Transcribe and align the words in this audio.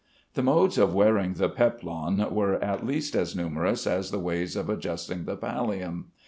The 0.33 0.41
modes 0.41 0.79
of 0.79 0.95
wearing 0.95 1.33
the 1.35 1.47
peplon 1.47 2.31
were 2.31 2.55
at 2.55 2.83
least 2.83 3.15
as 3.15 3.35
numerous 3.35 3.85
as 3.85 4.09
the 4.09 4.17
ways 4.17 4.55
of 4.55 4.67
adjusting 4.67 5.25
the 5.25 5.37
pallium. 5.37 6.05